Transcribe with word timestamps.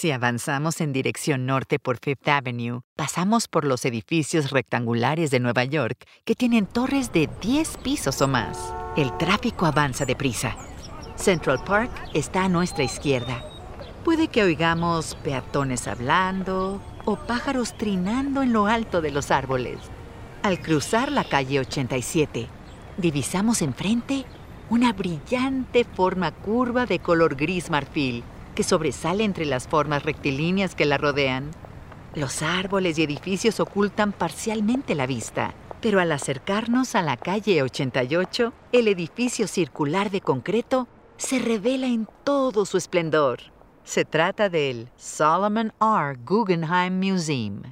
Si 0.00 0.12
avanzamos 0.12 0.80
en 0.80 0.94
dirección 0.94 1.44
norte 1.44 1.78
por 1.78 1.98
Fifth 1.98 2.26
Avenue, 2.26 2.80
pasamos 2.96 3.48
por 3.48 3.66
los 3.66 3.84
edificios 3.84 4.50
rectangulares 4.50 5.30
de 5.30 5.40
Nueva 5.40 5.64
York 5.64 6.06
que 6.24 6.34
tienen 6.34 6.64
torres 6.64 7.12
de 7.12 7.28
10 7.42 7.76
pisos 7.84 8.22
o 8.22 8.26
más. 8.26 8.72
El 8.96 9.14
tráfico 9.18 9.66
avanza 9.66 10.06
deprisa. 10.06 10.56
Central 11.16 11.62
Park 11.66 11.90
está 12.14 12.44
a 12.44 12.48
nuestra 12.48 12.82
izquierda. 12.82 13.44
Puede 14.02 14.28
que 14.28 14.42
oigamos 14.42 15.16
peatones 15.16 15.86
hablando 15.86 16.80
o 17.04 17.16
pájaros 17.16 17.76
trinando 17.76 18.40
en 18.40 18.54
lo 18.54 18.68
alto 18.68 19.02
de 19.02 19.10
los 19.10 19.30
árboles. 19.30 19.80
Al 20.42 20.62
cruzar 20.62 21.12
la 21.12 21.24
calle 21.24 21.60
87, 21.60 22.48
divisamos 22.96 23.60
enfrente 23.60 24.24
una 24.70 24.94
brillante 24.94 25.84
forma 25.84 26.30
curva 26.30 26.86
de 26.86 27.00
color 27.00 27.36
gris 27.36 27.68
marfil 27.68 28.24
que 28.54 28.62
sobresale 28.62 29.24
entre 29.24 29.46
las 29.46 29.68
formas 29.68 30.02
rectilíneas 30.02 30.74
que 30.74 30.84
la 30.84 30.98
rodean. 30.98 31.50
Los 32.14 32.42
árboles 32.42 32.98
y 32.98 33.04
edificios 33.04 33.60
ocultan 33.60 34.12
parcialmente 34.12 34.94
la 34.94 35.06
vista, 35.06 35.54
pero 35.80 36.00
al 36.00 36.12
acercarnos 36.12 36.94
a 36.94 37.02
la 37.02 37.16
calle 37.16 37.62
88, 37.62 38.52
el 38.72 38.88
edificio 38.88 39.46
circular 39.46 40.10
de 40.10 40.20
concreto 40.20 40.88
se 41.16 41.38
revela 41.38 41.86
en 41.86 42.08
todo 42.24 42.66
su 42.66 42.76
esplendor. 42.76 43.40
Se 43.84 44.04
trata 44.04 44.48
del 44.48 44.88
Solomon 44.96 45.72
R. 45.80 46.18
Guggenheim 46.24 46.98
Museum. 46.98 47.62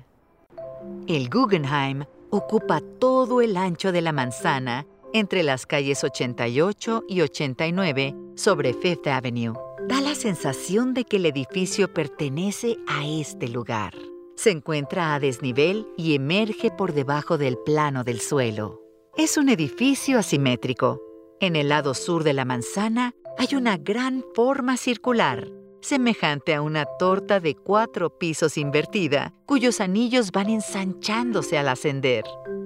El 1.07 1.29
Guggenheim 1.29 2.05
ocupa 2.31 2.81
todo 2.99 3.41
el 3.41 3.57
ancho 3.57 3.93
de 3.93 4.03
la 4.03 4.13
manzana 4.13 4.87
entre 5.13 5.43
las 5.43 5.67
calles 5.67 6.05
88 6.05 7.05
y 7.09 7.21
89 7.23 8.15
sobre 8.37 8.75
Fifth 8.75 9.07
Avenue. 9.07 9.68
Da 9.89 10.03
la 10.03 10.15
sensación 10.15 10.93
de 10.93 11.05
que 11.05 11.17
el 11.17 11.25
edificio 11.25 11.95
pertenece 11.95 12.77
a 12.87 13.07
este 13.07 13.49
lugar. 13.49 13.95
Se 14.37 14.51
encuentra 14.51 15.15
a 15.15 15.19
desnivel 15.19 15.87
y 15.97 16.15
emerge 16.15 16.71
por 16.71 16.93
debajo 16.93 17.39
del 17.39 17.57
plano 17.57 18.05
del 18.05 18.21
suelo. 18.21 18.83
Es 19.17 19.39
un 19.39 19.49
edificio 19.49 20.19
asimétrico. 20.19 21.01
En 21.41 21.57
el 21.57 21.71
lado 21.71 21.95
sur 21.95 22.23
de 22.23 22.35
la 22.35 22.45
manzana 22.45 23.15
hay 23.39 23.57
una 23.57 23.79
gran 23.79 24.27
forma 24.35 24.77
circular, 24.77 25.49
semejante 25.81 26.55
a 26.55 26.61
una 26.61 26.85
torta 26.99 27.41
de 27.41 27.55
cuatro 27.55 28.19
pisos 28.19 28.59
invertida, 28.59 29.33
cuyos 29.47 29.81
anillos 29.81 30.33
van 30.33 30.51
ensanchándose 30.51 31.57
al 31.57 31.67
ascender. 31.67 32.25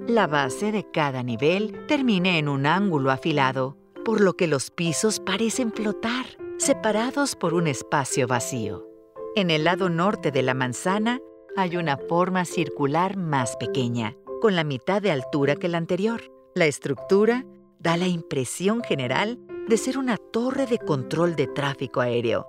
La 0.09 0.27
base 0.27 0.73
de 0.73 0.91
cada 0.91 1.23
nivel 1.23 1.85
termina 1.87 2.37
en 2.37 2.49
un 2.49 2.65
ángulo 2.65 3.11
afilado, 3.11 3.77
por 4.03 4.19
lo 4.19 4.33
que 4.33 4.47
los 4.47 4.71
pisos 4.71 5.21
parecen 5.21 5.71
flotar, 5.71 6.25
separados 6.57 7.35
por 7.35 7.53
un 7.53 7.67
espacio 7.67 8.27
vacío. 8.27 8.87
En 9.35 9.49
el 9.49 9.63
lado 9.63 9.89
norte 9.89 10.31
de 10.31 10.43
la 10.43 10.53
manzana 10.53 11.19
hay 11.55 11.77
una 11.77 11.97
forma 11.97 12.45
circular 12.45 13.17
más 13.17 13.57
pequeña, 13.57 14.15
con 14.41 14.55
la 14.55 14.63
mitad 14.63 15.01
de 15.01 15.11
altura 15.11 15.55
que 15.55 15.67
la 15.67 15.77
anterior. 15.77 16.21
La 16.55 16.65
estructura 16.65 17.45
da 17.79 17.97
la 17.97 18.07
impresión 18.07 18.83
general 18.83 19.39
de 19.67 19.77
ser 19.77 19.97
una 19.97 20.17
torre 20.17 20.65
de 20.65 20.77
control 20.77 21.35
de 21.35 21.47
tráfico 21.47 22.01
aéreo 22.01 22.47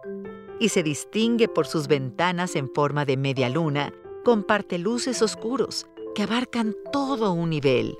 y 0.60 0.69
se 0.69 0.82
distingue 0.82 1.48
por 1.48 1.66
sus 1.66 1.88
ventanas 1.88 2.56
en 2.56 2.69
forma 2.72 3.05
de 3.05 3.16
media 3.16 3.48
luna 3.48 3.92
con 4.25 4.44
parteluces 4.44 5.22
oscuros 5.22 5.86
que 6.14 6.22
abarcan 6.22 6.75
todo 6.92 7.32
un 7.32 7.50
nivel. 7.50 7.97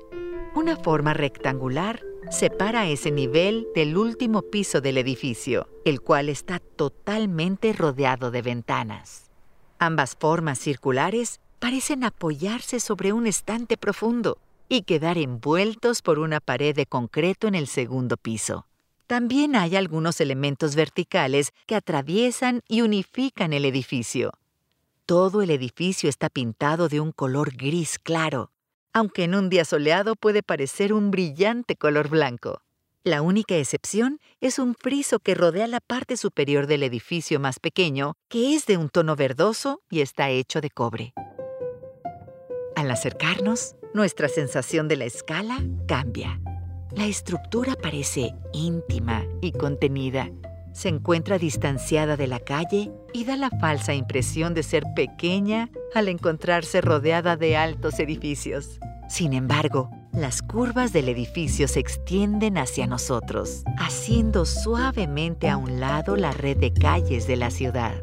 Una 0.55 0.77
forma 0.77 1.13
rectangular 1.13 2.01
separa 2.29 2.87
ese 2.87 3.11
nivel 3.11 3.67
del 3.75 3.97
último 3.97 4.41
piso 4.41 4.81
del 4.81 4.97
edificio, 4.97 5.69
el 5.85 6.01
cual 6.01 6.29
está 6.29 6.59
totalmente 6.59 7.73
rodeado 7.73 8.31
de 8.31 8.41
ventanas. 8.41 9.29
Ambas 9.79 10.15
formas 10.15 10.59
circulares 10.59 11.39
parecen 11.59 12.03
apoyarse 12.03 12.79
sobre 12.79 13.13
un 13.13 13.27
estante 13.27 13.77
profundo 13.77 14.37
y 14.67 14.83
quedar 14.83 15.17
envueltos 15.17 16.01
por 16.01 16.19
una 16.19 16.39
pared 16.39 16.75
de 16.75 16.85
concreto 16.85 17.47
en 17.47 17.55
el 17.55 17.67
segundo 17.67 18.17
piso. 18.17 18.65
También 19.07 19.55
hay 19.55 19.75
algunos 19.75 20.19
elementos 20.19 20.75
verticales 20.75 21.51
que 21.67 21.75
atraviesan 21.75 22.61
y 22.67 22.81
unifican 22.81 23.53
el 23.53 23.65
edificio. 23.65 24.31
Todo 25.05 25.43
el 25.43 25.51
edificio 25.51 26.09
está 26.09 26.29
pintado 26.29 26.89
de 26.89 26.99
un 26.99 27.11
color 27.11 27.55
gris 27.55 27.99
claro, 27.99 28.49
aunque 28.95 29.25
en 29.25 29.35
un 29.35 29.49
día 29.49 29.65
soleado 29.65 30.15
puede 30.15 30.41
parecer 30.41 30.93
un 30.93 31.11
brillante 31.11 31.75
color 31.75 32.07
blanco. 32.07 32.61
La 33.03 33.21
única 33.21 33.55
excepción 33.57 34.19
es 34.39 34.57
un 34.57 34.73
friso 34.73 35.19
que 35.19 35.35
rodea 35.35 35.67
la 35.67 35.81
parte 35.81 36.15
superior 36.15 36.65
del 36.65 36.81
edificio 36.81 37.41
más 37.41 37.59
pequeño, 37.59 38.13
que 38.29 38.55
es 38.55 38.65
de 38.65 38.77
un 38.77 38.87
tono 38.87 39.17
verdoso 39.17 39.81
y 39.91 39.99
está 39.99 40.29
hecho 40.29 40.61
de 40.61 40.69
cobre. 40.69 41.13
Al 42.77 42.89
acercarnos, 42.89 43.75
nuestra 43.93 44.29
sensación 44.29 44.87
de 44.87 44.95
la 44.95 45.05
escala 45.05 45.61
cambia. 45.89 46.39
La 46.91 47.05
estructura 47.05 47.75
parece 47.75 48.33
íntima 48.53 49.25
y 49.41 49.51
contenida, 49.51 50.31
se 50.75 50.89
encuentra 50.89 51.39
distanciada 51.39 52.17
de 52.17 52.27
la 52.27 52.41
calle 52.41 52.91
y 53.13 53.23
da 53.23 53.37
la 53.37 53.49
falsa 53.49 53.93
impresión 53.93 54.53
de 54.53 54.61
ser 54.61 54.83
pequeña 54.93 55.69
al 55.93 56.09
encontrarse 56.09 56.81
rodeada 56.81 57.37
de 57.37 57.55
altos 57.55 57.97
edificios. 57.99 58.77
Sin 59.07 59.31
embargo, 59.31 59.89
las 60.11 60.41
curvas 60.41 60.91
del 60.91 61.07
edificio 61.07 61.69
se 61.69 61.79
extienden 61.79 62.57
hacia 62.57 62.87
nosotros, 62.87 63.63
haciendo 63.77 64.45
suavemente 64.45 65.47
a 65.47 65.55
un 65.55 65.79
lado 65.79 66.17
la 66.17 66.31
red 66.31 66.57
de 66.57 66.73
calles 66.73 67.25
de 67.25 67.37
la 67.37 67.51
ciudad. 67.51 67.95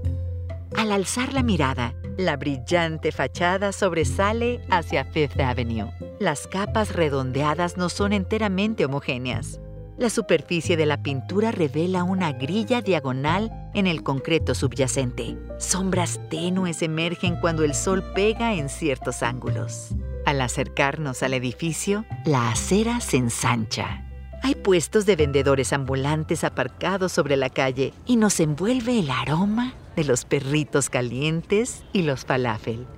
Al 0.75 0.93
alzar 0.93 1.35
la 1.35 1.43
mirada, 1.43 1.95
la 2.17 2.39
brillante 2.39 3.13
fachada 3.13 3.73
sobresale 3.73 4.63
hacia 4.71 5.05
Fifth 5.05 5.39
Avenue. 5.39 5.91
Las 6.19 6.47
capas 6.47 6.95
redondeadas 6.95 7.77
no 7.77 7.91
son 7.91 8.15
enteramente 8.15 8.87
homogéneas. 8.87 9.61
La 10.03 10.11
superficie 10.11 10.77
de 10.77 10.85
la 10.85 11.01
pintura 11.01 11.53
revela 11.53 12.03
una 12.03 12.33
grilla 12.33 12.83
diagonal 12.83 13.53
en 13.73 13.87
el 13.87 14.03
concreto 14.03 14.53
subyacente. 14.53 15.39
Sombras 15.61 16.19
tenues 16.29 16.83
emergen 16.83 17.37
cuando 17.37 17.63
el 17.63 17.73
sol 17.73 18.03
pega 18.13 18.53
en 18.55 18.69
ciertos 18.69 19.23
ángulos. 19.23 19.91
Al 20.27 20.41
acercarnos 20.41 21.23
al 21.23 21.35
edificio, 21.35 22.05
la 22.25 22.51
acera 22.51 22.99
se 22.99 23.19
ensancha. 23.19 24.05
Hay 24.43 24.57
puestos 24.57 25.07
de 25.07 25.15
vendedores 25.15 25.73
ambulantes 25.73 26.43
aparcados 26.43 27.13
sobre 27.13 27.37
la 27.37 27.49
calle 27.49 27.95
y 28.05 28.17
nos 28.17 28.41
envuelve 28.41 28.99
el 28.99 29.09
aroma 29.09 29.73
de 29.95 30.03
los 30.03 30.25
perritos 30.25 30.91
calientes 30.91 31.85
y 31.93 32.03
los 32.03 32.25
falafel. 32.25 32.89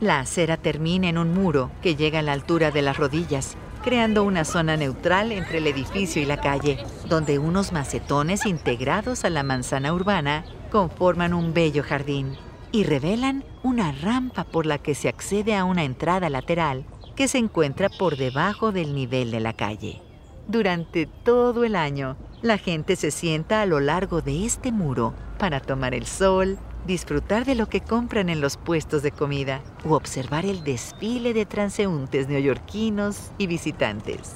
La 0.00 0.18
acera 0.18 0.56
termina 0.56 1.08
en 1.08 1.16
un 1.16 1.32
muro 1.32 1.70
que 1.80 1.94
llega 1.94 2.18
a 2.18 2.22
la 2.22 2.32
altura 2.32 2.72
de 2.72 2.82
las 2.82 2.96
rodillas 2.96 3.56
creando 3.84 4.24
una 4.24 4.46
zona 4.46 4.78
neutral 4.78 5.30
entre 5.30 5.58
el 5.58 5.66
edificio 5.66 6.22
y 6.22 6.24
la 6.24 6.38
calle, 6.38 6.78
donde 7.06 7.38
unos 7.38 7.70
macetones 7.70 8.46
integrados 8.46 9.24
a 9.26 9.30
la 9.30 9.42
manzana 9.42 9.92
urbana 9.92 10.46
conforman 10.70 11.34
un 11.34 11.52
bello 11.52 11.82
jardín 11.82 12.34
y 12.72 12.84
revelan 12.84 13.44
una 13.62 13.92
rampa 13.92 14.44
por 14.44 14.64
la 14.64 14.78
que 14.78 14.94
se 14.94 15.08
accede 15.08 15.54
a 15.54 15.64
una 15.64 15.84
entrada 15.84 16.30
lateral 16.30 16.86
que 17.14 17.28
se 17.28 17.38
encuentra 17.38 17.90
por 17.90 18.16
debajo 18.16 18.72
del 18.72 18.94
nivel 18.94 19.30
de 19.30 19.40
la 19.40 19.52
calle. 19.52 20.00
Durante 20.48 21.06
todo 21.06 21.64
el 21.64 21.76
año, 21.76 22.16
la 22.40 22.56
gente 22.56 22.96
se 22.96 23.10
sienta 23.10 23.60
a 23.60 23.66
lo 23.66 23.80
largo 23.80 24.22
de 24.22 24.46
este 24.46 24.72
muro 24.72 25.14
para 25.38 25.60
tomar 25.60 25.94
el 25.94 26.06
sol, 26.06 26.58
disfrutar 26.86 27.44
de 27.44 27.54
lo 27.54 27.68
que 27.68 27.80
compran 27.80 28.28
en 28.28 28.40
los 28.40 28.56
puestos 28.56 29.02
de 29.02 29.10
comida 29.10 29.62
o 29.84 29.94
observar 29.94 30.44
el 30.44 30.64
desfile 30.64 31.34
de 31.34 31.46
transeúntes 31.46 32.28
neoyorquinos 32.28 33.30
y 33.38 33.46
visitantes. 33.46 34.32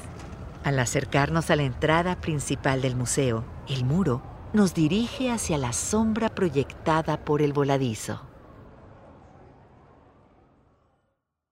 Al 0.64 0.78
acercarnos 0.78 1.50
a 1.50 1.56
la 1.56 1.62
entrada 1.62 2.16
principal 2.16 2.82
del 2.82 2.97
museo, 2.97 3.44
el 3.69 3.84
muro 3.84 4.22
nos 4.53 4.75
dirige 4.75 5.31
hacia 5.31 5.58
la 5.58 5.72
sombra 5.72 6.28
proyectada 6.28 7.19
por 7.19 7.42
el 7.42 7.53
voladizo. 7.53 8.22